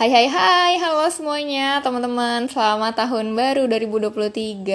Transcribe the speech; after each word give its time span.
Hai 0.00 0.08
hai 0.08 0.32
hai, 0.32 0.72
halo 0.80 1.12
semuanya 1.12 1.84
teman-teman. 1.84 2.48
Selamat 2.48 3.04
tahun 3.04 3.36
baru 3.36 3.68
2023 3.68 4.72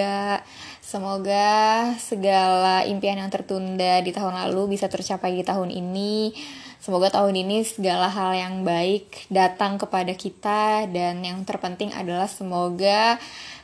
Semoga 0.86 1.50
segala 1.98 2.86
impian 2.86 3.18
yang 3.18 3.34
tertunda 3.34 4.06
di 4.06 4.14
tahun 4.14 4.38
lalu 4.38 4.78
bisa 4.78 4.86
tercapai 4.86 5.34
di 5.34 5.42
tahun 5.42 5.74
ini. 5.74 6.30
Semoga 6.78 7.10
tahun 7.10 7.42
ini 7.42 7.66
segala 7.66 8.06
hal 8.06 8.38
yang 8.38 8.62
baik 8.70 9.26
datang 9.34 9.82
kepada 9.82 10.14
kita. 10.14 10.86
Dan 10.94 11.26
yang 11.26 11.42
terpenting 11.42 11.90
adalah 11.98 12.30
semoga 12.30 13.18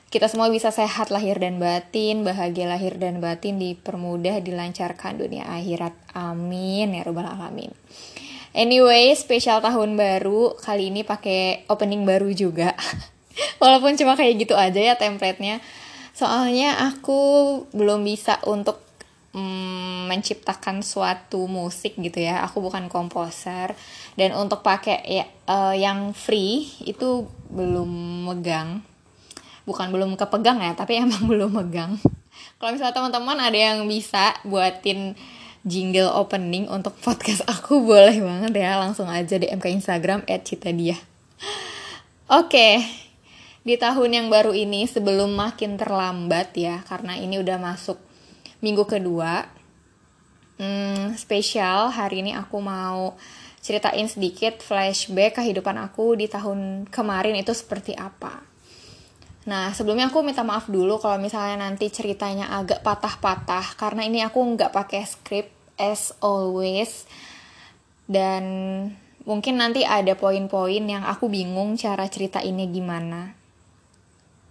kita 0.10 0.34
semua 0.34 0.50
bisa 0.50 0.74
sehat 0.74 1.14
lahir 1.14 1.38
dan 1.38 1.62
batin 1.62 2.26
Bahagia 2.26 2.74
lahir 2.74 2.98
dan 2.98 3.22
batin 3.22 3.62
dipermudah, 3.62 4.42
dilancarkan 4.42 5.14
dunia 5.14 5.46
akhirat. 5.46 5.94
Amin. 6.18 6.98
Ya 6.98 7.06
robbal 7.06 7.30
alamin 7.30 7.70
Anyway, 8.52 9.16
spesial 9.16 9.64
tahun 9.64 9.96
baru 9.96 10.60
kali 10.60 10.92
ini 10.92 11.08
pakai 11.08 11.64
opening 11.72 12.04
baru 12.04 12.36
juga. 12.36 12.76
Walaupun 13.64 13.96
cuma 13.96 14.20
kayak 14.20 14.44
gitu 14.44 14.60
aja 14.60 14.76
ya 14.76 15.00
template-nya. 15.00 15.64
Soalnya 16.12 16.76
aku 16.92 17.20
belum 17.72 18.04
bisa 18.04 18.44
untuk 18.44 18.84
mm, 19.32 20.12
menciptakan 20.12 20.84
suatu 20.84 21.48
musik 21.48 21.96
gitu 21.96 22.20
ya. 22.20 22.44
Aku 22.44 22.60
bukan 22.60 22.92
komposer 22.92 23.72
dan 24.20 24.36
untuk 24.36 24.60
pakai 24.68 25.00
ya 25.08 25.26
uh, 25.48 25.72
yang 25.72 26.12
free 26.12 26.68
itu 26.84 27.24
belum 27.48 27.88
megang. 28.28 28.84
Bukan 29.64 29.96
belum 29.96 30.20
kepegang 30.20 30.60
ya, 30.60 30.76
tapi 30.76 31.00
emang 31.08 31.24
belum 31.24 31.56
megang. 31.56 31.96
Kalau 32.60 32.76
misalnya 32.76 33.00
teman-teman 33.00 33.38
ada 33.40 33.56
yang 33.56 33.88
bisa 33.88 34.36
buatin 34.44 35.16
jingle 35.62 36.10
opening 36.10 36.66
untuk 36.70 36.98
podcast 37.02 37.46
aku 37.54 37.82
boleh 37.82 38.18
banget 38.22 38.66
ya 38.66 38.82
langsung 38.82 39.10
aja 39.10 39.38
DM 39.38 39.62
ke 39.62 39.70
Instagram 39.70 40.26
@citadia. 40.26 40.98
Oke, 42.32 42.80
di 43.62 43.76
tahun 43.76 44.10
yang 44.16 44.28
baru 44.32 44.56
ini 44.56 44.88
sebelum 44.88 45.36
makin 45.36 45.76
terlambat 45.78 46.56
ya 46.56 46.82
karena 46.88 47.20
ini 47.20 47.38
udah 47.38 47.60
masuk 47.60 48.00
minggu 48.64 48.88
kedua. 48.88 49.46
Hmm, 50.62 51.18
spesial 51.18 51.90
hari 51.90 52.22
ini 52.22 52.38
aku 52.38 52.62
mau 52.62 53.18
ceritain 53.62 54.06
sedikit 54.10 54.62
flashback 54.62 55.42
kehidupan 55.42 55.78
aku 55.78 56.18
di 56.18 56.30
tahun 56.30 56.90
kemarin 56.90 57.38
itu 57.38 57.54
seperti 57.54 57.94
apa. 57.98 58.51
Nah, 59.42 59.74
sebelumnya 59.74 60.14
aku 60.14 60.22
minta 60.22 60.46
maaf 60.46 60.70
dulu 60.70 61.02
kalau 61.02 61.18
misalnya 61.18 61.66
nanti 61.66 61.90
ceritanya 61.90 62.54
agak 62.54 62.86
patah-patah 62.86 63.74
karena 63.74 64.06
ini 64.06 64.22
aku 64.22 64.38
nggak 64.38 64.70
pakai 64.70 65.02
skrip 65.02 65.50
as 65.82 66.14
always 66.22 67.10
dan 68.06 68.44
mungkin 69.26 69.58
nanti 69.58 69.82
ada 69.82 70.14
poin-poin 70.14 70.86
yang 70.86 71.02
aku 71.02 71.26
bingung 71.26 71.74
cara 71.74 72.06
cerita 72.06 72.38
ini 72.46 72.70
gimana. 72.70 73.34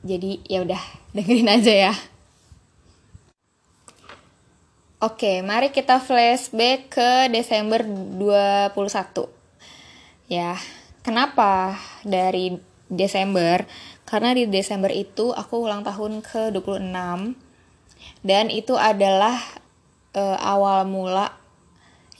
Jadi 0.02 0.42
ya 0.50 0.66
udah 0.66 0.82
dengerin 1.14 1.50
aja 1.54 1.74
ya. 1.90 1.94
Oke, 5.00 5.40
mari 5.40 5.72
kita 5.72 5.96
flashback 5.96 6.92
ke 6.92 7.10
Desember 7.32 7.80
21. 7.80 9.32
Ya, 10.28 10.60
kenapa 11.00 11.80
dari 12.04 12.60
Desember? 12.90 13.64
Karena 14.02 14.34
di 14.34 14.50
Desember 14.50 14.90
itu 14.90 15.30
aku 15.30 15.62
ulang 15.62 15.86
tahun 15.86 16.20
ke-26 16.26 16.90
dan 18.26 18.50
itu 18.50 18.74
adalah 18.74 19.38
uh, 20.18 20.38
awal 20.42 20.84
mula 20.84 21.32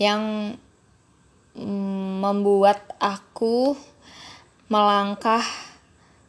yang 0.01 0.55
mm, 1.59 2.25
membuat 2.25 2.95
aku 3.03 3.75
melangkah 4.71 5.43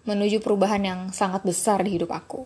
menuju 0.04 0.42
perubahan 0.42 0.82
yang 0.82 1.02
sangat 1.14 1.46
besar 1.46 1.86
di 1.86 1.96
hidup 1.96 2.10
aku. 2.10 2.44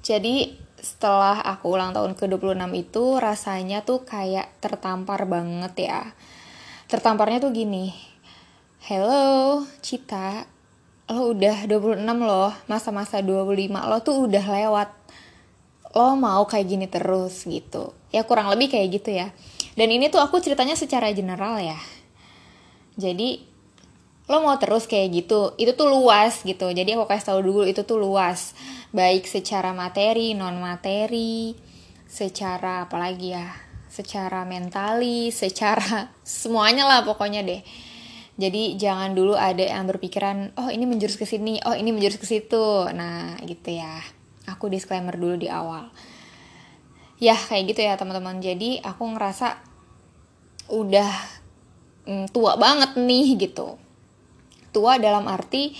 Jadi 0.00 0.56
setelah 0.80 1.44
aku 1.44 1.76
ulang 1.76 1.92
tahun 1.92 2.16
ke-26 2.16 2.72
itu 2.72 3.04
rasanya 3.20 3.84
tuh 3.84 4.00
kayak 4.08 4.48
tertampar 4.64 5.28
banget 5.28 5.92
ya. 5.92 6.00
Tertamparnya 6.88 7.44
tuh 7.44 7.52
gini. 7.52 8.09
Hello, 8.80 9.60
Cita. 9.84 10.48
Lo 11.12 11.36
udah 11.36 11.68
26 11.68 12.00
loh, 12.00 12.48
masa-masa 12.64 13.20
25 13.20 13.76
lo 13.76 14.00
tuh 14.00 14.24
udah 14.24 14.40
lewat. 14.40 14.88
Lo 15.92 16.16
mau 16.16 16.48
kayak 16.48 16.64
gini 16.64 16.86
terus 16.88 17.44
gitu. 17.44 17.92
Ya 18.08 18.24
kurang 18.24 18.48
lebih 18.48 18.72
kayak 18.72 18.88
gitu 18.88 19.12
ya. 19.12 19.36
Dan 19.76 19.92
ini 19.92 20.08
tuh 20.08 20.24
aku 20.24 20.40
ceritanya 20.40 20.80
secara 20.80 21.12
general 21.12 21.60
ya. 21.60 21.76
Jadi 22.96 23.44
lo 24.32 24.40
mau 24.48 24.56
terus 24.56 24.88
kayak 24.88 25.12
gitu 25.12 25.52
itu 25.60 25.76
tuh 25.76 25.84
luas 25.92 26.40
gitu. 26.40 26.72
Jadi 26.72 26.96
aku 26.96 27.04
kasih 27.04 27.36
tahu 27.36 27.40
dulu 27.44 27.68
itu 27.68 27.84
tuh 27.84 28.00
luas. 28.00 28.56
Baik 28.96 29.28
secara 29.28 29.76
materi 29.76 30.32
non 30.32 30.56
materi 30.56 31.52
secara 32.08 32.88
apalagi 32.88 33.28
ya? 33.36 33.44
Secara 33.92 34.48
mentali 34.48 35.28
secara 35.28 36.08
semuanya 36.24 36.88
lah 36.88 37.04
pokoknya 37.04 37.44
deh 37.44 37.89
jadi 38.40 38.80
jangan 38.80 39.12
dulu 39.12 39.36
ada 39.36 39.60
yang 39.60 39.84
berpikiran 39.84 40.56
oh 40.56 40.72
ini 40.72 40.88
menjurus 40.88 41.20
ke 41.20 41.28
sini 41.28 41.60
oh 41.68 41.76
ini 41.76 41.92
menjurus 41.92 42.16
ke 42.16 42.24
situ. 42.24 42.88
Nah 42.96 43.36
gitu 43.44 43.76
ya. 43.76 44.00
Aku 44.48 44.72
disclaimer 44.72 45.12
dulu 45.12 45.36
di 45.36 45.52
awal. 45.52 45.92
Ya 47.20 47.36
kayak 47.36 47.76
gitu 47.76 47.84
ya 47.84 48.00
teman-teman. 48.00 48.40
Jadi 48.40 48.80
aku 48.80 49.04
ngerasa 49.12 49.60
udah 50.72 51.12
mm, 52.08 52.32
tua 52.32 52.56
banget 52.56 52.96
nih 52.96 53.36
gitu. 53.36 53.76
Tua 54.72 54.96
dalam 54.96 55.28
arti 55.28 55.76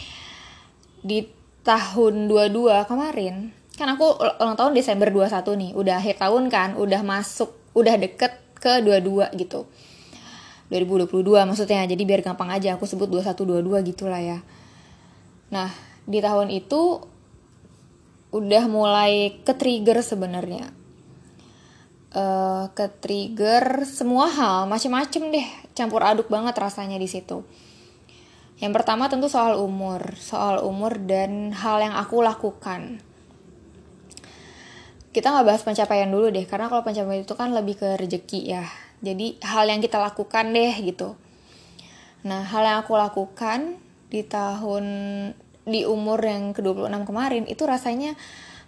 di 1.00 1.24
tahun 1.64 2.28
22 2.28 2.84
kemarin 2.84 3.56
kan 3.80 3.96
aku 3.96 4.20
ulang 4.20 4.60
tahun 4.60 4.76
Desember 4.76 5.08
21 5.08 5.56
nih 5.56 5.70
udah 5.72 5.94
akhir 5.96 6.20
tahun 6.20 6.52
kan 6.52 6.76
udah 6.76 7.00
masuk 7.00 7.56
udah 7.72 7.96
deket 7.96 8.36
ke 8.60 8.84
22 8.84 9.32
gitu 9.40 9.64
2022 10.70 11.50
maksudnya. 11.50 11.82
Jadi 11.84 12.02
biar 12.06 12.22
gampang 12.22 12.48
aja 12.54 12.78
aku 12.78 12.86
sebut 12.86 13.10
21 13.10 13.34
22 13.66 13.90
gitulah 13.90 14.22
ya. 14.22 14.38
Nah 15.50 15.68
di 16.06 16.22
tahun 16.22 16.48
itu 16.54 17.02
udah 18.30 18.64
mulai 18.70 19.42
ke 19.42 19.52
trigger 19.58 19.98
sebenarnya. 20.06 20.70
Uh, 22.10 22.66
ke 22.74 22.90
trigger 22.98 23.86
semua 23.86 24.30
hal 24.30 24.70
macem-macem 24.70 25.30
deh. 25.34 25.48
Campur 25.74 26.06
aduk 26.06 26.30
banget 26.30 26.54
rasanya 26.54 26.96
di 26.96 27.10
situ. 27.10 27.42
Yang 28.62 28.72
pertama 28.78 29.10
tentu 29.10 29.26
soal 29.26 29.58
umur 29.58 30.14
soal 30.20 30.62
umur 30.62 31.02
dan 31.02 31.50
hal 31.50 31.82
yang 31.82 31.98
aku 31.98 32.22
lakukan. 32.22 33.02
Kita 35.10 35.34
nggak 35.34 35.46
bahas 35.46 35.62
pencapaian 35.66 36.06
dulu 36.06 36.30
deh 36.30 36.46
karena 36.46 36.70
kalau 36.70 36.86
pencapaian 36.86 37.26
itu 37.26 37.34
kan 37.34 37.50
lebih 37.50 37.82
ke 37.82 37.98
rejeki 37.98 38.54
ya 38.54 38.62
jadi 39.00 39.36
hal 39.40 39.68
yang 39.68 39.80
kita 39.80 39.96
lakukan 39.96 40.52
deh 40.52 40.74
gitu 40.80 41.16
nah 42.20 42.44
hal 42.44 42.62
yang 42.64 42.78
aku 42.84 42.96
lakukan 42.96 43.80
di 44.12 44.26
tahun 44.26 44.84
di 45.64 45.86
umur 45.86 46.18
yang 46.20 46.56
ke-26 46.56 47.08
kemarin 47.08 47.44
itu 47.46 47.62
rasanya 47.64 48.18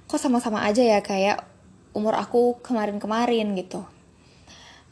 kok 0.06 0.20
sama-sama 0.20 0.62
aja 0.64 0.84
ya 0.84 1.00
kayak 1.00 1.52
umur 1.92 2.16
aku 2.16 2.60
kemarin-kemarin 2.64 3.52
gitu. 3.56 3.84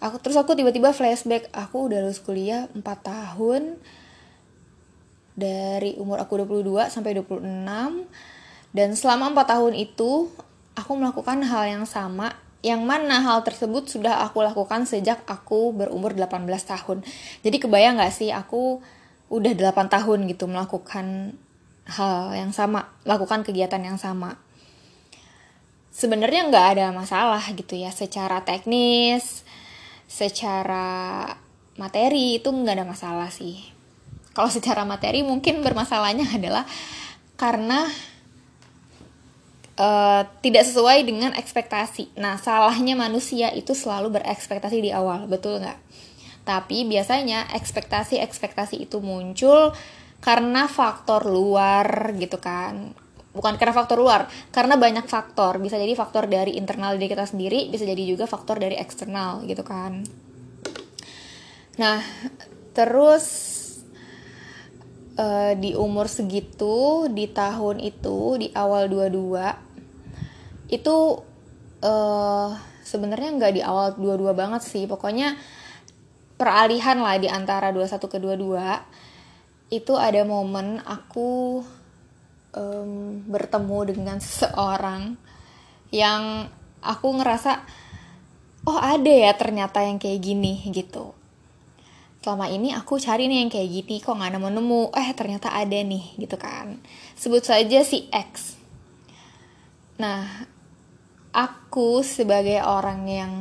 Aku 0.01 0.17
terus 0.17 0.37
aku 0.41 0.57
tiba-tiba 0.57 0.97
flashback, 0.97 1.53
aku 1.53 1.93
udah 1.93 2.01
lulus 2.01 2.25
kuliah 2.25 2.73
4 2.73 2.81
tahun 2.83 3.77
dari 5.37 5.97
umur 6.01 6.25
aku 6.25 6.41
22 6.45 6.89
sampai 6.89 7.17
26 7.21 7.45
dan 8.73 8.89
selama 8.97 9.33
4 9.33 9.53
tahun 9.57 9.75
itu 9.77 10.29
aku 10.77 10.93
melakukan 10.97 11.45
hal 11.45 11.65
yang 11.69 11.85
sama 11.85 12.33
yang 12.61 12.85
mana 12.85 13.25
hal 13.25 13.41
tersebut 13.41 13.89
sudah 13.89 14.21
aku 14.25 14.45
lakukan 14.45 14.85
sejak 14.85 15.25
aku 15.25 15.73
berumur 15.73 16.13
18 16.13 16.45
tahun. 16.45 16.99
Jadi 17.41 17.57
kebayang 17.57 17.97
gak 17.97 18.13
sih 18.13 18.29
aku 18.31 18.85
udah 19.31 19.53
8 19.55 19.89
tahun 19.89 20.27
gitu 20.29 20.51
melakukan 20.51 21.39
hal 21.91 22.35
yang 22.35 22.53
sama, 22.53 22.91
lakukan 23.07 23.47
kegiatan 23.47 23.81
yang 23.81 23.97
sama. 23.97 24.39
Sebenarnya 25.91 26.47
nggak 26.47 26.67
ada 26.77 26.87
masalah 26.95 27.43
gitu 27.51 27.75
ya, 27.75 27.91
secara 27.91 28.47
teknis, 28.47 29.43
secara 30.07 31.27
materi 31.79 32.39
itu 32.39 32.51
nggak 32.51 32.77
ada 32.79 32.87
masalah 32.87 33.29
sih. 33.31 33.59
Kalau 34.31 34.51
secara 34.51 34.87
materi 34.87 35.27
mungkin 35.27 35.63
bermasalahnya 35.67 36.31
adalah 36.39 36.65
karena 37.35 37.91
uh, 39.81 40.23
tidak 40.45 40.69
sesuai 40.69 41.09
dengan 41.09 41.33
ekspektasi. 41.33 42.13
Nah, 42.21 42.37
salahnya 42.37 42.93
manusia 42.93 43.49
itu 43.57 43.73
selalu 43.73 44.21
berekspektasi 44.21 44.77
di 44.85 44.93
awal, 44.93 45.25
betul 45.25 45.65
nggak? 45.65 45.81
Tapi 46.45 46.85
biasanya 46.85 47.49
ekspektasi-ekspektasi 47.57 48.85
itu 48.85 49.01
muncul 49.01 49.73
karena 50.21 50.69
faktor 50.69 51.25
luar 51.25 52.13
gitu 52.21 52.37
kan 52.37 52.93
bukan 53.31 53.55
karena 53.57 53.75
faktor 53.75 54.03
luar 54.03 54.27
karena 54.51 54.75
banyak 54.75 55.07
faktor 55.07 55.63
bisa 55.63 55.79
jadi 55.79 55.95
faktor 55.95 56.27
dari 56.27 56.59
internal 56.59 56.99
diri 56.99 57.09
kita 57.09 57.25
sendiri 57.25 57.71
bisa 57.71 57.87
jadi 57.87 58.03
juga 58.03 58.27
faktor 58.27 58.59
dari 58.59 58.77
eksternal 58.77 59.47
gitu 59.47 59.63
kan 59.63 60.03
nah 61.79 62.03
terus 62.75 63.25
uh, 65.15 65.55
di 65.55 65.79
umur 65.79 66.11
segitu 66.11 67.07
di 67.07 67.31
tahun 67.31 67.79
itu 67.79 68.43
di 68.43 68.49
awal 68.51 68.91
22 68.91 69.70
itu 70.71 70.97
uh, 71.83 72.49
sebenarnya 72.87 73.31
nggak 73.37 73.53
di 73.59 73.63
awal 73.63 73.99
22 73.99 74.33
banget 74.33 74.63
sih. 74.65 74.87
Pokoknya 74.87 75.37
peralihan 76.41 77.03
lah 77.03 77.21
di 77.21 77.29
antara 77.29 77.69
21 77.75 78.01
ke 78.01 78.19
22 78.19 79.75
itu 79.75 79.93
ada 79.95 80.23
momen 80.27 80.83
aku 80.83 81.63
um, 82.57 83.23
bertemu 83.29 83.79
dengan 83.95 84.19
seseorang 84.19 85.15
yang 85.95 86.51
aku 86.83 87.09
ngerasa 87.19 87.63
oh 88.67 88.79
ada 88.79 89.11
ya 89.11 89.31
ternyata 89.39 89.85
yang 89.85 90.01
kayak 90.01 90.23
gini 90.23 90.65
gitu. 90.75 91.15
Selama 92.21 92.53
ini 92.53 92.77
aku 92.77 93.01
cari 93.01 93.31
nih 93.33 93.47
yang 93.47 93.51
kayak 93.53 93.69
gini 93.71 93.97
kok 94.03 94.13
nggak 94.13 94.37
nemu 94.37 94.49
nemu 94.61 94.83
eh 94.93 95.09
ternyata 95.17 95.55
ada 95.55 95.79
nih 95.79 96.19
gitu 96.21 96.37
kan. 96.37 96.83
Sebut 97.17 97.47
saja 97.47 97.81
si 97.87 98.11
X. 98.13 98.61
Nah 99.97 100.50
aku 101.31 102.03
sebagai 102.03 102.63
orang 102.63 103.01
yang 103.07 103.33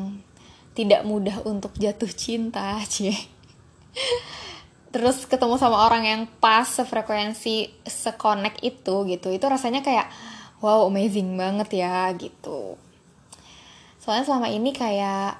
tidak 0.77 1.03
mudah 1.03 1.43
untuk 1.45 1.75
jatuh 1.75 2.09
cinta 2.13 2.79
cie. 2.91 3.15
Terus 4.89 5.29
ketemu 5.29 5.61
sama 5.61 5.85
orang 5.85 6.03
yang 6.05 6.21
pas 6.41 6.65
sefrekuensi 6.65 7.69
sekonek 7.85 8.57
itu 8.65 9.05
gitu. 9.05 9.29
Itu 9.29 9.45
rasanya 9.45 9.85
kayak 9.85 10.09
wow 10.63 10.87
amazing 10.89 11.37
banget 11.37 11.85
ya 11.85 12.09
gitu. 12.17 12.79
Soalnya 14.01 14.25
selama 14.25 14.49
ini 14.49 14.73
kayak 14.73 15.37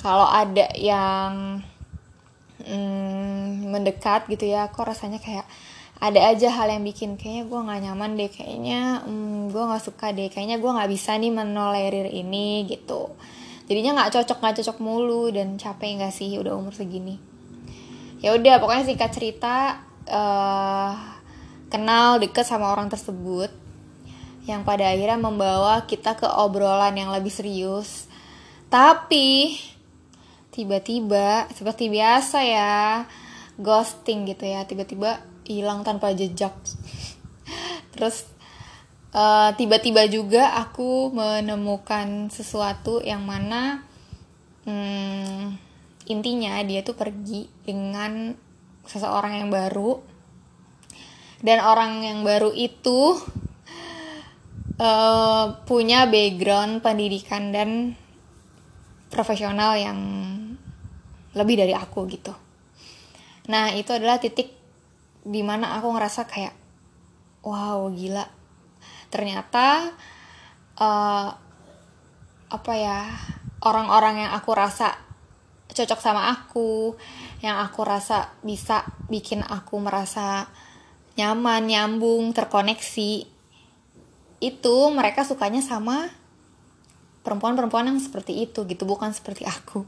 kalau 0.00 0.26
ada 0.26 0.72
yang 0.74 1.62
hmm, 2.64 3.70
mendekat 3.70 4.26
gitu 4.32 4.48
ya 4.48 4.72
kok 4.72 4.88
rasanya 4.88 5.20
kayak 5.20 5.44
ada 6.00 6.32
aja 6.32 6.48
hal 6.48 6.72
yang 6.72 6.80
bikin 6.80 7.20
kayaknya 7.20 7.44
gue 7.44 7.60
nggak 7.60 7.80
nyaman 7.84 8.10
deh 8.16 8.30
kayaknya 8.32 9.04
hmm, 9.04 9.52
gue 9.52 9.62
nggak 9.68 9.84
suka 9.84 10.16
deh 10.16 10.32
kayaknya 10.32 10.56
gue 10.56 10.70
nggak 10.72 10.88
bisa 10.88 11.12
nih 11.20 11.28
menolerir 11.28 12.08
ini 12.08 12.64
gitu. 12.64 13.12
Jadinya 13.68 14.00
nggak 14.00 14.16
cocok 14.16 14.38
nggak 14.40 14.56
cocok 14.64 14.78
mulu 14.80 15.28
dan 15.28 15.60
capek 15.60 16.00
nggak 16.00 16.14
sih 16.16 16.40
udah 16.40 16.56
umur 16.56 16.72
segini. 16.72 17.20
Ya 18.24 18.32
udah 18.32 18.56
pokoknya 18.64 18.88
singkat 18.88 19.12
cerita 19.12 19.84
uh, 20.08 20.92
kenal 21.68 22.16
deket 22.16 22.48
sama 22.48 22.72
orang 22.72 22.88
tersebut 22.88 23.52
yang 24.48 24.64
pada 24.64 24.88
akhirnya 24.88 25.20
membawa 25.20 25.84
kita 25.84 26.16
ke 26.16 26.24
obrolan 26.24 26.96
yang 26.96 27.12
lebih 27.12 27.30
serius. 27.30 28.08
Tapi 28.72 29.52
tiba-tiba 30.50 31.46
seperti 31.52 31.92
biasa 31.92 32.38
ya 32.42 33.04
ghosting 33.60 34.26
gitu 34.26 34.48
ya 34.48 34.66
tiba-tiba 34.66 35.29
hilang 35.50 35.82
tanpa 35.82 36.14
jejak 36.14 36.54
terus 37.94 38.30
eh, 39.10 39.50
tiba-tiba 39.58 40.06
juga 40.06 40.54
aku 40.62 41.10
menemukan 41.10 42.30
sesuatu 42.30 43.02
yang 43.02 43.26
mana 43.26 43.82
hmm, 44.64 45.58
intinya 46.06 46.62
dia 46.62 46.86
tuh 46.86 46.94
pergi 46.94 47.50
dengan 47.66 48.34
seseorang 48.86 49.42
yang 49.42 49.50
baru 49.50 50.02
dan 51.40 51.64
orang 51.64 52.04
yang 52.04 52.20
baru 52.20 52.52
itu 52.52 53.16
uh, 54.76 55.44
punya 55.64 56.04
background 56.04 56.84
pendidikan 56.84 57.48
dan 57.48 57.96
profesional 59.08 59.76
yang 59.76 59.98
lebih 61.32 61.56
dari 61.64 61.72
aku 61.72 62.04
gitu. 62.10 62.34
Nah 63.48 63.72
itu 63.72 63.90
adalah 63.96 64.20
titik 64.20 64.52
di 65.24 65.44
mana 65.44 65.76
aku 65.76 65.92
ngerasa 65.92 66.24
kayak 66.28 66.54
wow 67.44 67.88
gila. 67.92 68.24
Ternyata 69.12 69.90
uh, 70.80 71.28
apa 72.50 72.72
ya 72.74 73.06
orang-orang 73.62 74.26
yang 74.26 74.32
aku 74.34 74.50
rasa 74.56 74.96
cocok 75.70 76.00
sama 76.02 76.34
aku 76.34 76.98
yang 77.40 77.62
aku 77.62 77.86
rasa 77.86 78.34
bisa 78.42 78.82
bikin 79.06 79.46
aku 79.46 79.78
merasa 79.78 80.50
nyaman 81.14 81.70
nyambung 81.70 82.34
terkoneksi 82.34 83.28
itu 84.40 84.76
mereka 84.90 85.22
sukanya 85.22 85.62
sama 85.62 86.10
perempuan-perempuan 87.20 87.92
yang 87.92 88.00
seperti 88.00 88.48
itu 88.48 88.64
gitu 88.64 88.88
bukan 88.88 89.12
seperti 89.12 89.44
aku. 89.44 89.84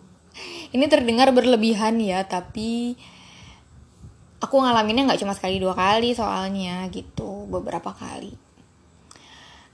Ini 0.73 0.89
terdengar 0.89 1.33
berlebihan 1.33 2.01
ya 2.01 2.25
tapi 2.25 2.97
aku 4.43 4.59
ngalaminnya 4.59 5.07
nggak 5.07 5.23
cuma 5.23 5.39
sekali 5.39 5.63
dua 5.63 5.79
kali 5.79 6.19
soalnya 6.19 6.83
gitu 6.91 7.47
beberapa 7.47 7.95
kali. 7.95 8.35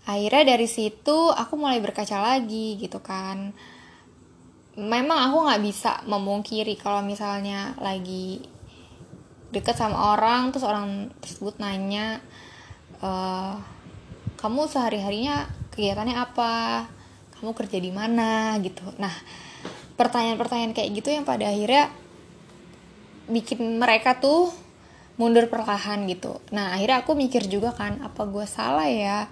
Akhirnya 0.04 0.56
dari 0.56 0.68
situ 0.68 1.32
aku 1.32 1.56
mulai 1.56 1.80
berkaca 1.80 2.20
lagi 2.20 2.76
gitu 2.76 3.00
kan. 3.00 3.56
Memang 4.76 5.18
aku 5.32 5.36
nggak 5.48 5.62
bisa 5.64 5.92
memungkiri 6.04 6.76
kalau 6.76 7.00
misalnya 7.00 7.72
lagi 7.80 8.44
deket 9.48 9.76
sama 9.80 10.12
orang 10.16 10.52
terus 10.52 10.68
orang 10.68 11.08
tersebut 11.24 11.56
nanya 11.56 12.20
e, 13.00 13.10
kamu 14.36 14.68
sehari 14.68 15.00
harinya 15.00 15.48
kegiatannya 15.72 16.16
apa? 16.16 16.84
Kamu 17.40 17.56
kerja 17.56 17.80
di 17.80 17.92
mana? 17.92 18.56
gitu. 18.60 18.84
Nah 19.00 19.12
pertanyaan-pertanyaan 19.96 20.76
kayak 20.76 20.90
gitu 20.94 21.08
yang 21.10 21.26
pada 21.26 21.50
akhirnya 21.50 21.90
bikin 23.28 23.78
mereka 23.78 24.16
tuh 24.18 24.50
mundur 25.18 25.50
perlahan 25.50 26.06
gitu. 26.06 26.38
Nah 26.54 26.78
akhirnya 26.78 27.02
aku 27.02 27.12
mikir 27.18 27.44
juga 27.50 27.74
kan 27.74 27.98
apa 28.00 28.24
gue 28.24 28.46
salah 28.46 28.86
ya 28.86 29.26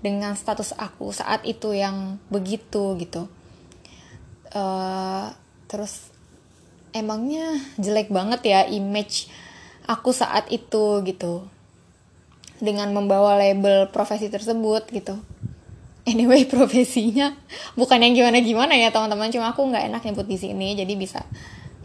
dengan 0.00 0.32
status 0.32 0.72
aku 0.74 1.12
saat 1.12 1.44
itu 1.44 1.76
yang 1.76 2.16
begitu 2.32 2.96
gitu. 2.96 3.28
Uh, 4.50 5.30
terus 5.70 6.10
emangnya 6.90 7.54
jelek 7.78 8.10
banget 8.10 8.40
ya 8.42 8.60
image 8.66 9.30
aku 9.84 10.10
saat 10.10 10.48
itu 10.48 11.04
gitu. 11.04 11.44
Dengan 12.60 12.92
membawa 12.92 13.36
label 13.36 13.92
profesi 13.92 14.32
tersebut 14.32 14.88
gitu. 14.88 15.20
Anyway 16.08 16.48
profesinya 16.52 17.36
bukan 17.76 18.00
yang 18.00 18.16
gimana 18.16 18.40
gimana 18.40 18.72
ya 18.72 18.88
teman-teman. 18.88 19.28
Cuma 19.28 19.52
aku 19.52 19.68
nggak 19.68 19.92
enak 19.92 20.02
nyebut 20.08 20.24
di 20.24 20.40
sini 20.40 20.72
jadi 20.72 20.96
bisa 20.96 21.20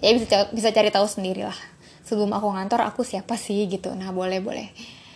ya 0.04 0.12
bisa 0.12 0.52
bisa 0.52 0.70
cari 0.76 0.92
tahu 0.92 1.08
sendiri 1.08 1.48
lah 1.48 1.60
sebelum 2.06 2.32
aku 2.38 2.54
ngantor 2.54 2.86
aku 2.86 3.02
siapa 3.02 3.36
sih 3.36 3.66
gitu. 3.66 3.92
Nah 3.98 4.14
boleh 4.14 4.40
boleh. 4.40 4.70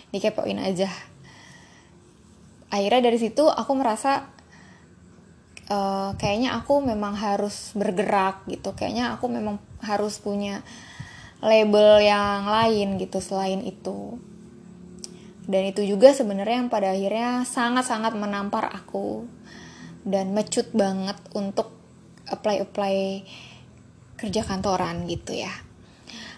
Dikepoin 0.10 0.58
aja. 0.58 0.89
Akhirnya 2.74 3.06
dari 3.06 3.18
situ 3.22 3.46
aku 3.46 3.72
merasa 3.77 4.25
uh, 5.70 6.18
kayaknya 6.18 6.58
aku 6.58 6.82
memang 6.82 7.13
harus 7.13 7.77
bergerak 7.77 8.44
gitu. 8.50 8.74
Kayaknya 8.74 9.13
aku 9.13 9.30
memang 9.30 9.62
harus 9.86 10.18
punya 10.18 10.65
label 11.39 12.01
yang 12.01 12.50
lain 12.50 12.98
gitu 12.98 13.22
selain 13.22 13.62
itu. 13.62 14.18
Dan 15.50 15.70
itu 15.70 15.82
juga 15.82 16.13
sebenarnya 16.13 16.65
yang 16.65 16.70
pada 16.70 16.94
akhirnya 16.94 17.46
sangat-sangat 17.46 18.18
menampar 18.18 18.70
aku. 18.70 19.30
Dan 20.06 20.34
mecut 20.34 20.74
banget 20.74 21.18
untuk 21.38 21.70
apply-apply 22.30 23.25
kerja 24.20 24.44
kantoran 24.44 25.08
gitu 25.08 25.34
ya. 25.34 25.52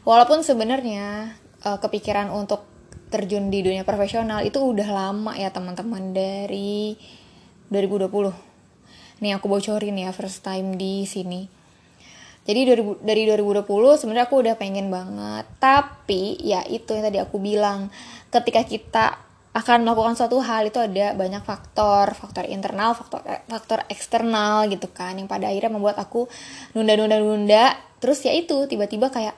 Walaupun 0.06 0.46
sebenarnya 0.46 1.34
uh, 1.66 1.78
kepikiran 1.82 2.30
untuk 2.30 2.66
terjun 3.12 3.52
di 3.52 3.60
dunia 3.60 3.84
profesional 3.84 4.40
itu 4.46 4.62
udah 4.62 4.88
lama 4.88 5.36
ya 5.36 5.52
teman-teman 5.52 6.16
dari 6.16 6.96
2020 7.68 8.52
nih 9.22 9.38
aku 9.38 9.46
bocorin 9.46 10.02
ya 10.02 10.10
first 10.16 10.42
time 10.42 10.76
di 10.76 11.06
sini. 11.06 11.46
Jadi 12.42 12.62
dari 12.66 12.82
dari 13.06 13.22
2020 13.30 13.70
sebenarnya 14.02 14.26
aku 14.26 14.42
udah 14.42 14.56
pengen 14.58 14.90
banget. 14.90 15.46
Tapi 15.62 16.42
ya 16.42 16.66
itu 16.66 16.90
yang 16.98 17.06
tadi 17.06 17.22
aku 17.22 17.38
bilang 17.38 17.94
ketika 18.34 18.66
kita 18.66 19.06
akan 19.52 19.84
melakukan 19.84 20.16
suatu 20.16 20.40
hal 20.40 20.72
itu 20.72 20.80
ada 20.80 21.12
banyak 21.12 21.44
faktor 21.44 22.16
faktor 22.16 22.48
internal 22.48 22.96
faktor 22.96 23.20
faktor 23.52 23.84
eksternal 23.92 24.64
gitu 24.72 24.88
kan 24.88 25.20
yang 25.20 25.28
pada 25.28 25.52
akhirnya 25.52 25.76
membuat 25.76 26.00
aku 26.00 26.32
nunda 26.72 26.96
nunda 26.96 27.20
nunda 27.20 27.76
terus 28.00 28.24
ya 28.24 28.32
itu 28.32 28.64
tiba-tiba 28.72 29.12
kayak 29.12 29.36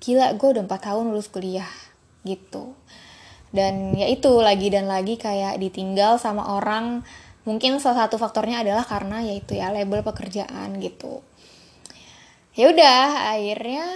gila 0.00 0.36
gue 0.36 0.48
udah 0.56 0.62
empat 0.64 0.80
tahun 0.92 1.08
lulus 1.08 1.32
kuliah 1.32 1.68
gitu. 2.26 2.74
Dan 3.54 3.94
ya 3.96 4.10
itu 4.10 4.42
lagi 4.42 4.68
dan 4.68 4.90
lagi 4.90 5.16
kayak 5.16 5.62
ditinggal 5.62 6.18
sama 6.18 6.58
orang. 6.58 7.06
Mungkin 7.46 7.78
salah 7.78 8.06
satu 8.06 8.18
faktornya 8.18 8.66
adalah 8.66 8.82
karena 8.82 9.22
yaitu 9.22 9.54
ya 9.54 9.70
label 9.70 10.02
pekerjaan 10.02 10.82
gitu. 10.82 11.22
Ya 12.58 12.74
udah 12.74 13.36
akhirnya 13.36 13.86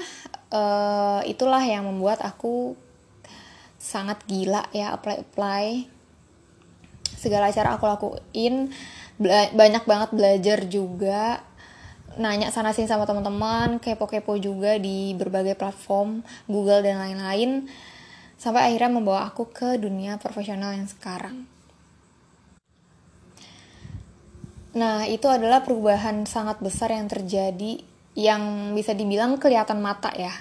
uh, 0.54 1.20
itulah 1.26 1.60
yang 1.64 1.90
membuat 1.90 2.22
aku 2.22 2.78
sangat 3.80 4.20
gila 4.28 4.68
ya 4.76 4.92
apply 4.92 5.24
apply 5.24 5.88
segala 7.16 7.48
cara 7.48 7.80
aku 7.80 7.88
lakuin 7.88 8.68
banyak 9.56 9.84
banget 9.88 10.10
belajar 10.12 10.58
juga 10.68 11.40
nanya 12.20 12.52
sana 12.52 12.76
sini 12.76 12.90
sama 12.90 13.08
teman-teman 13.08 13.80
kepo-kepo 13.80 14.36
juga 14.36 14.76
di 14.76 15.16
berbagai 15.16 15.56
platform 15.56 16.20
Google 16.44 16.84
dan 16.84 17.00
lain-lain 17.00 17.70
sampai 18.40 18.72
akhirnya 18.72 18.90
membawa 19.00 19.28
aku 19.28 19.52
ke 19.52 19.76
dunia 19.76 20.16
profesional 20.16 20.72
yang 20.72 20.88
sekarang. 20.88 21.44
Nah, 24.72 25.04
itu 25.04 25.28
adalah 25.28 25.60
perubahan 25.60 26.24
sangat 26.24 26.62
besar 26.64 26.94
yang 26.94 27.04
terjadi 27.04 27.84
yang 28.16 28.72
bisa 28.72 28.96
dibilang 28.96 29.36
kelihatan 29.36 29.84
mata 29.84 30.08
ya. 30.16 30.32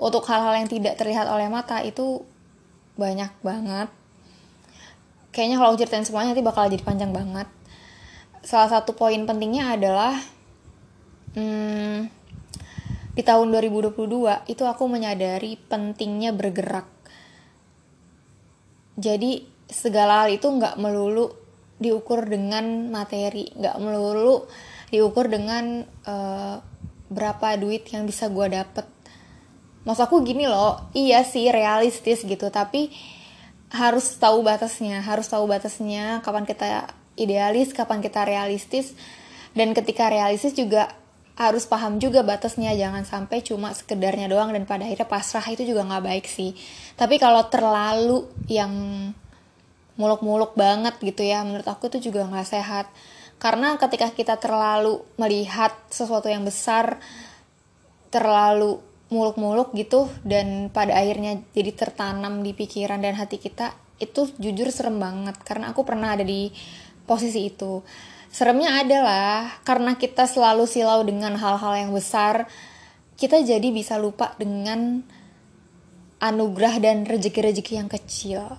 Untuk 0.00 0.24
hal-hal 0.32 0.64
yang 0.64 0.68
tidak 0.72 0.96
terlihat 0.96 1.28
oleh 1.28 1.52
mata 1.52 1.84
itu 1.84 2.24
banyak 2.96 3.28
banget. 3.44 3.92
Kayaknya 5.30 5.56
kalau 5.60 5.76
ceritain 5.76 6.08
semuanya 6.08 6.32
nanti 6.32 6.40
bakal 6.40 6.72
jadi 6.72 6.80
panjang 6.80 7.12
banget. 7.12 7.48
Salah 8.40 8.72
satu 8.72 8.96
poin 8.96 9.20
pentingnya 9.28 9.76
adalah 9.76 10.16
hmm, 11.36 12.08
di 13.12 13.22
tahun 13.22 13.52
2022 13.52 14.48
itu 14.48 14.62
aku 14.64 14.84
menyadari 14.88 15.60
pentingnya 15.68 16.32
bergerak. 16.32 16.88
Jadi 18.96 19.44
segala 19.70 20.24
hal 20.24 20.34
itu 20.34 20.48
nggak 20.48 20.80
melulu 20.80 21.30
diukur 21.80 22.28
dengan 22.28 22.92
materi 22.92 23.48
nggak 23.56 23.76
melulu 23.80 24.44
diukur 24.92 25.32
dengan 25.32 25.80
uh, 26.04 26.60
berapa 27.08 27.56
duit 27.56 27.88
yang 27.88 28.04
bisa 28.04 28.28
gue 28.28 28.46
dapet 28.52 28.84
maksud 29.84 30.04
aku 30.08 30.20
gini 30.24 30.44
loh 30.44 30.90
iya 30.92 31.24
sih 31.24 31.48
realistis 31.48 32.24
gitu 32.24 32.52
tapi 32.52 32.92
harus 33.70 34.18
tahu 34.18 34.42
batasnya 34.42 35.00
harus 35.00 35.30
tahu 35.30 35.46
batasnya 35.46 36.20
kapan 36.26 36.44
kita 36.44 36.90
idealis 37.16 37.70
kapan 37.72 38.02
kita 38.02 38.26
realistis 38.26 38.92
dan 39.54 39.74
ketika 39.74 40.10
realistis 40.10 40.54
juga 40.54 41.00
harus 41.40 41.64
paham 41.64 41.96
juga 41.96 42.20
batasnya 42.20 42.76
jangan 42.76 43.08
sampai 43.08 43.40
cuma 43.40 43.72
sekedarnya 43.72 44.28
doang 44.28 44.52
dan 44.52 44.68
pada 44.68 44.84
akhirnya 44.84 45.08
pasrah 45.08 45.46
itu 45.48 45.64
juga 45.64 45.88
nggak 45.88 46.04
baik 46.04 46.26
sih. 46.28 46.52
Tapi 47.00 47.16
kalau 47.16 47.48
terlalu 47.48 48.28
yang 48.44 48.68
muluk-muluk 49.96 50.52
banget 50.52 51.00
gitu 51.00 51.24
ya 51.24 51.40
menurut 51.40 51.64
aku 51.64 51.88
itu 51.88 52.12
juga 52.12 52.28
nggak 52.28 52.44
sehat. 52.44 52.92
Karena 53.40 53.72
ketika 53.80 54.12
kita 54.12 54.36
terlalu 54.36 55.00
melihat 55.16 55.72
sesuatu 55.88 56.28
yang 56.28 56.44
besar 56.44 57.00
terlalu 58.12 58.84
muluk-muluk 59.10 59.74
gitu 59.74 60.06
dan 60.22 60.70
pada 60.70 60.94
akhirnya 60.94 61.42
jadi 61.50 61.74
tertanam 61.74 62.46
di 62.46 62.54
pikiran 62.54 63.02
dan 63.02 63.18
hati 63.18 63.42
kita 63.42 63.74
itu 63.98 64.30
jujur 64.38 64.70
serem 64.70 64.96
banget 65.02 65.36
karena 65.42 65.74
aku 65.74 65.82
pernah 65.82 66.14
ada 66.14 66.22
di 66.22 66.48
posisi 67.04 67.50
itu. 67.50 67.82
Seremnya 68.30 68.78
adalah 68.78 69.60
karena 69.66 69.98
kita 69.98 70.30
selalu 70.30 70.64
silau 70.70 71.02
dengan 71.02 71.34
hal-hal 71.34 71.74
yang 71.74 71.90
besar 71.90 72.46
kita 73.18 73.42
jadi 73.42 73.68
bisa 73.74 73.98
lupa 74.00 74.32
dengan 74.40 75.04
anugerah 76.22 76.80
dan 76.80 77.04
rezeki-rezeki 77.04 77.72
yang 77.76 77.90
kecil. 77.90 78.56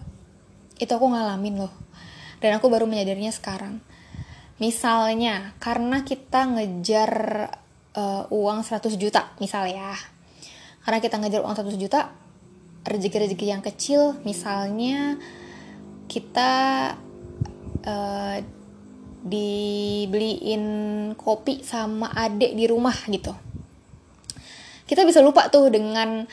Itu 0.78 0.92
aku 1.00 1.08
ngalamin 1.10 1.66
loh 1.66 1.74
dan 2.44 2.60
aku 2.60 2.68
baru 2.68 2.86
menyadarinya 2.86 3.32
sekarang. 3.32 3.80
Misalnya 4.60 5.56
karena 5.58 6.04
kita 6.04 6.46
ngejar 6.46 7.12
uh, 7.96 8.28
uang 8.30 8.68
100 8.68 8.94
juta 9.00 9.32
misal 9.40 9.66
ya 9.72 9.96
karena 10.82 11.00
kita 11.00 11.16
ngejar 11.22 11.42
uang 11.46 11.56
100 11.58 11.78
juta 11.78 12.10
rezeki-rezeki 12.82 13.46
yang 13.46 13.62
kecil 13.62 14.18
misalnya 14.26 15.22
kita 16.10 16.54
uh, 17.86 18.38
dibeliin 19.22 20.64
kopi 21.14 21.62
sama 21.62 22.10
adek 22.10 22.58
di 22.58 22.66
rumah 22.66 22.98
gitu. 23.06 23.32
Kita 24.90 25.06
bisa 25.06 25.22
lupa 25.22 25.48
tuh 25.54 25.70
dengan 25.70 26.26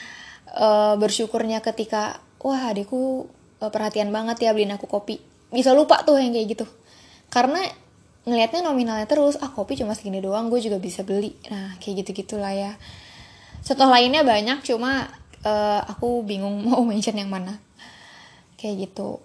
uh, 0.57 0.95
bersyukurnya 0.97 1.61
ketika 1.61 2.19
wah 2.41 2.73
adekku 2.73 3.29
uh, 3.61 3.71
perhatian 3.71 4.09
banget 4.09 4.49
ya 4.49 4.57
beliin 4.57 4.73
aku 4.75 4.89
kopi. 4.89 5.21
Bisa 5.53 5.77
lupa 5.77 6.01
tuh 6.03 6.17
yang 6.17 6.33
kayak 6.33 6.59
gitu. 6.59 6.67
Karena 7.29 7.61
ngelihatnya 8.25 8.65
nominalnya 8.65 9.07
terus 9.09 9.37
ah 9.41 9.53
kopi 9.53 9.77
cuma 9.77 9.93
segini 9.93 10.25
doang 10.25 10.49
gue 10.49 10.59
juga 10.59 10.81
bisa 10.81 11.05
beli. 11.05 11.37
Nah 11.53 11.77
kayak 11.79 12.03
gitu 12.03 12.25
gitulah 12.25 12.57
ya 12.57 12.73
contoh 13.69 13.89
lainnya 13.93 14.25
banyak 14.25 14.65
cuma 14.65 15.13
uh, 15.45 15.81
aku 15.85 16.25
bingung 16.25 16.65
mau 16.69 16.81
mention 16.81 17.15
yang 17.15 17.29
mana. 17.29 17.61
Kayak 18.57 18.89
gitu. 18.89 19.21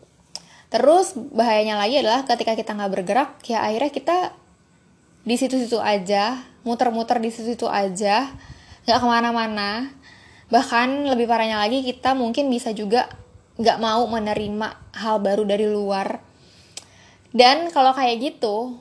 Terus 0.67 1.15
bahayanya 1.15 1.79
lagi 1.79 2.01
adalah 2.01 2.27
ketika 2.27 2.57
kita 2.57 2.75
nggak 2.75 2.91
bergerak 2.91 3.29
ya 3.45 3.63
akhirnya 3.63 3.93
kita 3.93 4.17
di 5.23 5.39
situ-situ 5.39 5.79
aja 5.79 6.43
muter-muter 6.67 7.21
di 7.23 7.31
situ-situ 7.31 7.69
aja 7.69 8.27
nggak 8.83 9.00
ke 9.00 9.07
mana-mana. 9.07 9.93
Bahkan 10.51 11.07
lebih 11.07 11.25
parahnya 11.29 11.62
lagi 11.62 11.81
kita 11.85 12.13
mungkin 12.17 12.51
bisa 12.51 12.75
juga 12.75 13.07
nggak 13.57 13.77
mau 13.79 14.03
menerima 14.09 14.97
hal 14.97 15.21
baru 15.21 15.45
dari 15.45 15.69
luar. 15.69 16.19
Dan 17.33 17.69
kalau 17.73 17.93
kayak 17.97 18.21
gitu 18.21 18.77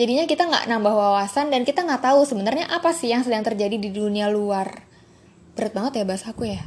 jadinya 0.00 0.24
kita 0.24 0.48
nggak 0.48 0.64
nambah 0.64 0.94
wawasan 0.96 1.52
dan 1.52 1.68
kita 1.68 1.84
nggak 1.84 2.00
tahu 2.00 2.24
sebenarnya 2.24 2.72
apa 2.72 2.96
sih 2.96 3.12
yang 3.12 3.20
sedang 3.20 3.44
terjadi 3.44 3.76
di 3.76 3.92
dunia 3.92 4.32
luar. 4.32 4.80
Berat 5.52 5.76
banget 5.76 6.00
ya 6.00 6.04
bahasa 6.08 6.32
aku 6.32 6.48
ya. 6.48 6.64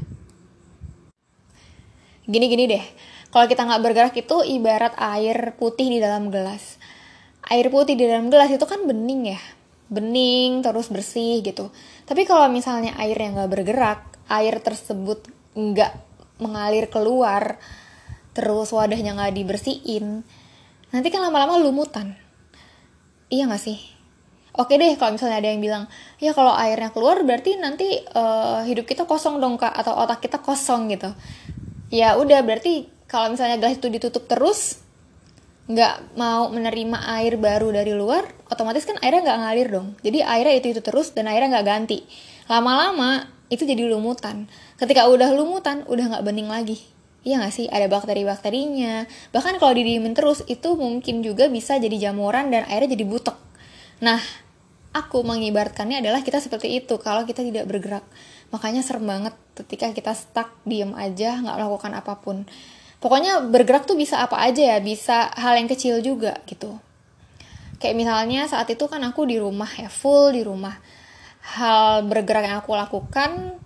Gini-gini 2.29 2.69
deh. 2.69 2.85
Kalau 3.33 3.49
kita 3.49 3.65
nggak 3.65 3.81
bergerak 3.81 4.13
itu 4.13 4.45
ibarat 4.45 4.93
air 5.01 5.57
putih 5.57 5.89
di 5.89 5.97
dalam 5.97 6.29
gelas. 6.29 6.77
Air 7.49 7.73
putih 7.73 7.97
di 7.97 8.05
dalam 8.05 8.29
gelas 8.29 8.53
itu 8.53 8.69
kan 8.69 8.85
bening 8.85 9.33
ya. 9.33 9.41
Bening 9.89 10.61
terus 10.61 10.93
bersih 10.93 11.41
gitu. 11.41 11.73
Tapi 12.05 12.29
kalau 12.29 12.45
misalnya 12.53 12.93
air 13.01 13.17
yang 13.17 13.33
nggak 13.33 13.49
bergerak 13.49 14.13
air 14.29 14.61
tersebut 14.61 15.25
nggak 15.57 15.91
mengalir 16.37 16.85
keluar 16.85 17.57
terus 18.33 18.73
wadahnya 18.73 19.13
nggak 19.13 19.37
dibersihin 19.37 20.25
nanti 20.89 21.07
kan 21.13 21.21
lama-lama 21.21 21.61
lumutan 21.61 22.17
iya 23.33 23.49
nggak 23.49 23.63
sih? 23.65 23.77
Oke 24.53 24.77
deh 24.77 24.93
kalau 25.01 25.17
misalnya 25.17 25.41
ada 25.41 25.49
yang 25.49 25.65
bilang 25.65 25.89
ya 26.21 26.29
kalau 26.37 26.53
airnya 26.53 26.93
keluar 26.93 27.25
berarti 27.25 27.57
nanti 27.57 27.97
uh, 28.13 28.61
hidup 28.61 28.85
kita 28.85 29.09
kosong 29.09 29.41
dong 29.41 29.57
kak 29.57 29.73
atau 29.73 29.97
otak 29.97 30.21
kita 30.21 30.37
kosong 30.37 30.93
gitu. 30.93 31.09
Ya 31.89 32.13
udah 32.21 32.45
berarti 32.45 32.85
kalau 33.09 33.33
misalnya 33.33 33.57
gelas 33.57 33.81
itu 33.81 33.89
ditutup 33.89 34.29
terus 34.29 34.77
nggak 35.65 36.19
mau 36.19 36.53
menerima 36.53 37.01
air 37.17 37.39
baru 37.39 37.71
dari 37.73 37.95
luar 37.97 38.27
otomatis 38.51 38.85
kan 38.85 39.01
airnya 39.01 39.25
nggak 39.25 39.39
ngalir 39.41 39.67
dong. 39.73 39.87
Jadi 40.05 40.21
airnya 40.21 40.53
itu 40.53 40.67
itu 40.77 40.81
terus 40.85 41.17
dan 41.17 41.25
airnya 41.25 41.57
nggak 41.57 41.65
ganti. 41.65 42.05
Lama-lama 42.45 43.25
itu 43.49 43.65
jadi 43.65 43.89
lumutan. 43.89 44.45
Ketika 44.77 45.09
udah 45.09 45.33
lumutan 45.33 45.81
udah 45.89 46.13
nggak 46.13 46.23
bening 46.29 46.53
lagi 46.53 46.93
Iya 47.23 47.39
gak 47.39 47.55
sih? 47.55 47.65
Ada 47.71 47.87
bakteri-bakterinya. 47.87 49.07
Bahkan 49.31 49.55
kalau 49.59 49.73
didiemin 49.75 50.11
terus, 50.11 50.43
itu 50.51 50.75
mungkin 50.75 51.23
juga 51.23 51.47
bisa 51.47 51.79
jadi 51.79 52.11
jamuran 52.11 52.51
dan 52.51 52.67
airnya 52.67 52.99
jadi 52.99 53.07
butek. 53.07 53.39
Nah, 54.03 54.19
aku 54.91 55.23
mengibaratkannya 55.23 56.03
adalah 56.03 56.19
kita 56.21 56.43
seperti 56.43 56.83
itu 56.83 56.99
kalau 56.99 57.23
kita 57.23 57.39
tidak 57.39 57.65
bergerak. 57.65 58.03
Makanya 58.51 58.83
serem 58.83 59.07
banget 59.07 59.33
ketika 59.55 59.89
kita 59.95 60.11
stuck, 60.13 60.51
diem 60.67 60.91
aja, 60.93 61.39
nggak 61.39 61.55
melakukan 61.57 61.91
apa 61.95 62.19
pun. 62.19 62.43
Pokoknya 62.99 63.39
bergerak 63.43 63.87
tuh 63.87 63.95
bisa 63.95 64.19
apa 64.19 64.39
aja 64.43 64.75
ya, 64.75 64.77
bisa 64.79 65.31
hal 65.33 65.55
yang 65.59 65.67
kecil 65.67 65.99
juga 65.99 66.39
gitu. 66.47 66.75
Kayak 67.81 67.99
misalnya 67.99 68.47
saat 68.47 68.67
itu 68.71 68.87
kan 68.87 69.03
aku 69.03 69.27
di 69.27 69.39
rumah 69.39 69.67
ya, 69.75 69.91
full 69.91 70.31
di 70.31 70.43
rumah 70.43 70.75
hal 71.43 72.07
bergerak 72.07 72.47
yang 72.47 72.63
aku 72.63 72.71
lakukan 72.71 73.59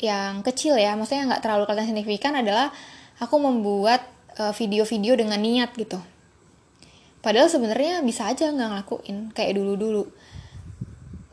yang 0.00 0.40
kecil 0.40 0.80
ya 0.80 0.96
maksudnya 0.96 1.28
nggak 1.28 1.42
terlalu 1.44 1.68
kelihatan 1.68 1.92
signifikan 1.92 2.32
adalah 2.34 2.72
aku 3.20 3.36
membuat 3.36 4.00
eh, 4.40 4.52
video-video 4.56 5.14
dengan 5.14 5.38
niat 5.38 5.76
gitu. 5.76 6.00
Padahal 7.20 7.52
sebenarnya 7.52 8.00
bisa 8.00 8.32
aja 8.32 8.48
nggak 8.48 8.68
ngelakuin 8.72 9.16
kayak 9.36 9.60
dulu-dulu. 9.60 10.08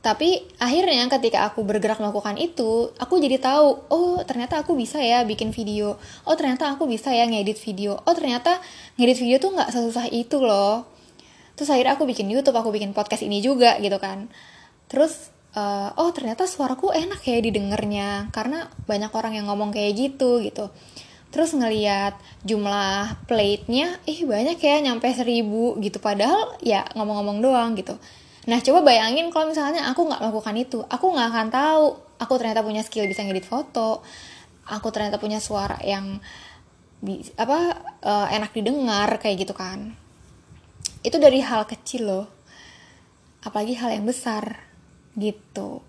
Tapi 0.03 0.39
akhirnya 0.59 1.07
ketika 1.19 1.47
aku 1.51 1.67
bergerak 1.67 2.00
melakukan 2.00 2.39
itu 2.39 2.95
aku 2.95 3.19
jadi 3.19 3.43
tahu 3.43 3.91
oh 3.91 4.19
ternyata 4.24 4.63
aku 4.63 4.75
bisa 4.75 5.00
ya 5.00 5.24
bikin 5.24 5.55
video. 5.55 6.00
Oh 6.27 6.36
ternyata 6.36 6.75
aku 6.75 6.88
bisa 6.88 7.12
ya 7.12 7.27
ngedit 7.27 7.59
video. 7.59 8.00
Oh 8.03 8.13
ternyata 8.15 8.59
ngedit 9.00 9.19
video 9.19 9.36
tuh 9.39 9.55
nggak 9.55 9.71
sesusah 9.71 10.12
itu 10.12 10.43
loh. 10.43 10.88
Terus 11.55 11.71
akhirnya 11.71 11.95
aku 11.95 12.07
bikin 12.07 12.27
YouTube 12.29 12.55
aku 12.55 12.71
bikin 12.71 12.91
podcast 12.91 13.24
ini 13.24 13.39
juga 13.39 13.79
gitu 13.79 14.00
kan. 14.00 14.27
Terus 14.91 15.31
uh, 15.57 15.89
oh 15.97 16.09
ternyata 16.13 16.45
suaraku 16.45 16.93
enak 16.93 17.25
ya 17.25 17.41
didengarnya 17.41 18.29
karena 18.29 18.69
banyak 18.85 19.09
orang 19.09 19.33
yang 19.33 19.49
ngomong 19.49 19.73
kayak 19.73 19.97
gitu 19.97 20.39
gitu. 20.45 20.69
Terus 21.33 21.51
ngeliat 21.57 22.15
jumlah 22.47 23.27
plate-nya 23.27 23.99
ih 24.07 24.23
banyak 24.23 24.57
ya 24.61 24.75
nyampe 24.85 25.09
seribu 25.11 25.75
gitu. 25.81 25.97
Padahal 25.97 26.55
ya 26.61 26.85
ngomong-ngomong 26.93 27.41
doang 27.41 27.73
gitu. 27.73 27.97
Nah 28.47 28.61
coba 28.63 28.85
bayangin 28.85 29.27
kalau 29.33 29.51
misalnya 29.51 29.89
aku 29.91 30.07
nggak 30.07 30.21
melakukan 30.23 30.55
itu 30.55 30.79
aku 30.87 31.05
nggak 31.11 31.27
akan 31.35 31.47
tahu 31.51 31.85
aku 32.21 32.33
ternyata 32.39 32.63
punya 32.63 32.79
skill 32.79 33.03
bisa 33.03 33.21
ngedit 33.27 33.43
foto 33.43 34.01
aku 34.67 34.87
ternyata 34.89 35.19
punya 35.19 35.43
suara 35.43 35.79
yang 35.83 36.19
apa 37.37 37.59
uh, 38.03 38.27
enak 38.31 38.51
didengar 38.55 39.19
kayak 39.19 39.47
gitu 39.47 39.53
kan. 39.55 39.95
Itu 41.03 41.19
dari 41.19 41.43
hal 41.43 41.67
kecil 41.67 42.07
loh. 42.07 42.27
Apalagi 43.43 43.79
hal 43.79 43.95
yang 43.95 44.03
besar 44.07 44.66
gitu. 45.17 45.81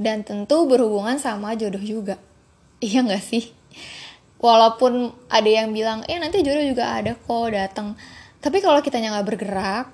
Dan 0.00 0.24
tentu 0.24 0.64
berhubungan 0.64 1.20
sama 1.20 1.54
jodoh 1.54 1.82
juga. 1.82 2.16
Iya 2.80 3.04
nggak 3.04 3.20
sih? 3.20 3.44
Walaupun 4.40 5.12
ada 5.28 5.44
yang 5.44 5.76
bilang 5.76 6.00
eh 6.08 6.16
nanti 6.16 6.40
jodoh 6.40 6.64
juga 6.64 6.96
ada 6.96 7.12
kok 7.12 7.52
datang 7.52 7.92
tapi 8.40 8.64
kalau 8.64 8.80
kitanya 8.80 9.12
nggak 9.12 9.28
bergerak 9.28 9.86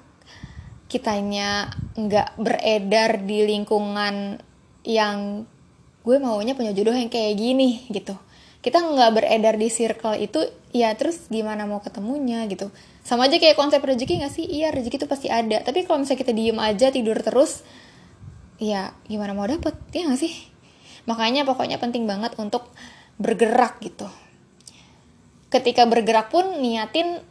kitanya 0.86 1.66
nggak 1.98 2.38
beredar 2.38 3.26
di 3.26 3.42
lingkungan 3.42 4.38
yang 4.86 5.42
gue 6.06 6.16
maunya 6.22 6.54
punya 6.54 6.70
jodoh 6.70 6.94
yang 6.94 7.10
kayak 7.10 7.34
gini 7.34 7.82
gitu. 7.90 8.14
Kita 8.62 8.78
nggak 8.78 9.10
beredar 9.18 9.58
di 9.58 9.66
circle 9.66 10.14
itu 10.14 10.46
ya 10.70 10.94
terus 10.94 11.26
gimana 11.26 11.66
mau 11.66 11.82
ketemunya 11.82 12.46
gitu. 12.46 12.70
Sama 13.02 13.26
aja 13.26 13.42
kayak 13.42 13.58
konsep 13.58 13.82
rezeki 13.82 14.22
nggak 14.22 14.30
sih? 14.30 14.46
Iya 14.46 14.70
rezeki 14.70 15.02
itu 15.02 15.08
pasti 15.10 15.26
ada. 15.26 15.58
Tapi 15.66 15.82
kalau 15.82 16.06
misalnya 16.06 16.22
kita 16.22 16.30
diem 16.30 16.58
aja 16.62 16.94
tidur 16.94 17.18
terus 17.18 17.66
ya 18.56 18.96
gimana 19.08 19.36
mau 19.36 19.48
dapet 19.48 19.76
ya 19.92 20.08
nggak 20.08 20.20
sih? 20.20 20.34
Makanya 21.06 21.46
pokoknya 21.46 21.78
penting 21.78 22.04
banget 22.04 22.34
untuk 22.36 22.66
bergerak 23.16 23.78
gitu. 23.80 24.08
Ketika 25.48 25.86
bergerak 25.86 26.28
pun 26.34 26.60
niatin 26.60 27.22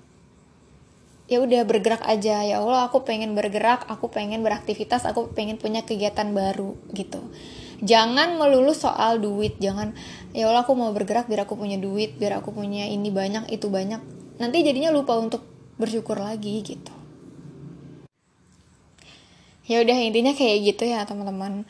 ya 1.28 1.44
udah 1.44 1.68
bergerak 1.68 2.06
aja. 2.08 2.46
Ya 2.48 2.64
Allah 2.64 2.88
aku 2.88 3.04
pengen 3.04 3.36
bergerak 3.36 3.84
aku 3.92 4.08
pengen 4.10 4.42
beraktivitas 4.46 5.04
aku 5.04 5.34
pengen 5.36 5.60
punya 5.60 5.84
kegiatan 5.84 6.32
baru 6.32 6.80
gitu. 6.96 7.20
Jangan 7.84 8.40
melulu 8.40 8.72
soal 8.72 9.20
duit 9.20 9.60
jangan 9.60 9.92
ya 10.32 10.48
Allah 10.48 10.64
aku 10.64 10.74
mau 10.80 10.96
bergerak 10.96 11.28
biar 11.28 11.44
aku 11.44 11.60
punya 11.60 11.76
duit 11.76 12.16
biar 12.16 12.40
aku 12.40 12.56
punya 12.56 12.88
ini 12.88 13.12
banyak 13.12 13.52
itu 13.52 13.68
banyak. 13.68 14.00
Nanti 14.40 14.64
jadinya 14.64 14.96
lupa 14.96 15.20
untuk 15.20 15.44
bersyukur 15.76 16.16
lagi 16.16 16.64
gitu 16.64 16.95
ya 19.66 19.82
udah 19.82 19.98
intinya 19.98 20.34
kayak 20.34 20.74
gitu 20.74 20.84
ya 20.86 21.06
teman-teman. 21.06 21.66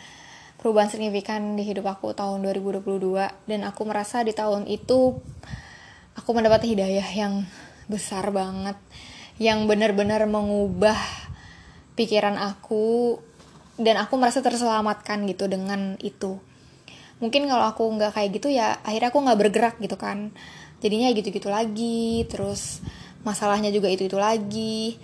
Perubahan 0.60 0.90
signifikan 0.90 1.56
di 1.56 1.64
hidup 1.64 1.88
aku 1.88 2.12
tahun 2.12 2.44
2022 2.44 2.84
dan 3.48 3.60
aku 3.64 3.82
merasa 3.86 4.26
di 4.26 4.34
tahun 4.34 4.66
itu 4.66 5.20
aku 6.18 6.30
mendapat 6.32 6.66
hidayah 6.68 7.06
yang 7.16 7.48
besar 7.88 8.32
banget. 8.36 8.76
Yang 9.40 9.68
benar-benar 9.68 10.24
mengubah 10.28 10.98
pikiran 11.96 12.36
aku. 12.40 13.20
Dan 13.76 14.00
aku 14.00 14.16
merasa 14.16 14.40
terselamatkan 14.40 15.28
gitu 15.28 15.52
dengan 15.52 16.00
itu. 16.00 16.40
Mungkin 17.20 17.48
kalau 17.48 17.68
aku 17.68 17.84
nggak 17.96 18.16
kayak 18.16 18.30
gitu 18.40 18.48
ya 18.52 18.80
akhirnya 18.84 19.12
aku 19.12 19.20
nggak 19.24 19.40
bergerak 19.40 19.76
gitu 19.84 20.00
kan. 20.00 20.32
Jadinya 20.80 21.12
gitu-gitu 21.12 21.48
lagi 21.52 22.24
terus 22.28 22.80
masalahnya 23.28 23.72
juga 23.72 23.92
itu 23.92 24.08
itu 24.08 24.16
lagi 24.16 24.96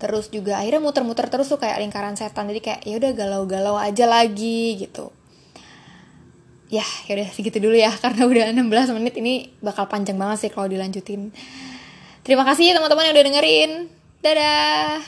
terus 0.00 0.32
juga 0.32 0.56
akhirnya 0.58 0.80
muter-muter 0.80 1.28
terus 1.28 1.52
tuh 1.52 1.60
kayak 1.60 1.78
lingkaran 1.84 2.16
setan 2.16 2.48
jadi 2.48 2.60
kayak 2.64 2.80
ya 2.88 2.94
udah 2.96 3.12
galau-galau 3.12 3.76
aja 3.76 4.08
lagi 4.08 4.80
gitu 4.80 5.12
ya 6.72 6.86
ya 7.04 7.12
udah 7.20 7.28
segitu 7.30 7.60
dulu 7.60 7.76
ya 7.76 7.92
karena 8.02 8.24
udah 8.24 8.56
16 8.56 8.96
menit 8.96 9.14
ini 9.20 9.52
bakal 9.60 9.86
panjang 9.86 10.16
banget 10.16 10.48
sih 10.48 10.50
kalau 10.50 10.66
dilanjutin 10.66 11.30
Terima 12.20 12.44
kasih 12.44 12.76
teman-teman 12.76 13.08
yang 13.08 13.14
udah 13.16 13.26
dengerin. 13.32 13.70
Dadah. 14.20 15.00